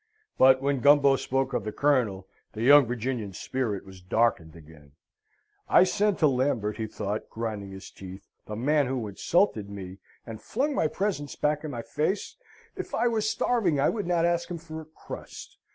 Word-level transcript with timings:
But 0.39 0.63
when 0.63 0.79
Gumbo 0.79 1.15
spoke 1.15 1.53
of 1.53 1.63
the 1.63 1.71
Colonel 1.71 2.27
the 2.53 2.63
young 2.63 2.87
Virginian's 2.87 3.37
spirit 3.37 3.85
was 3.85 4.01
darkened 4.01 4.55
again. 4.55 4.93
"I 5.69 5.83
send 5.83 6.17
to 6.17 6.27
Lambert" 6.27 6.77
he 6.77 6.87
thought, 6.87 7.29
grinding 7.29 7.69
his 7.69 7.91
teeth, 7.91 8.27
"the 8.47 8.55
man 8.55 8.87
who 8.87 9.07
insulted 9.07 9.69
me, 9.69 9.99
and 10.25 10.41
flung 10.41 10.73
my 10.73 10.87
presents 10.87 11.35
back 11.35 11.63
in 11.63 11.69
my 11.69 11.83
face! 11.83 12.35
If 12.75 12.95
I 12.95 13.07
were 13.09 13.21
starving 13.21 13.79
I 13.79 13.89
would 13.89 14.07
not 14.07 14.25
ask 14.25 14.49
him 14.49 14.57
for 14.57 14.81
a 14.81 14.85
crust!" 14.85 15.59